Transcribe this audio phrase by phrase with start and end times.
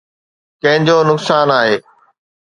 [0.61, 1.77] ڪنهن جو نقصان آهي؟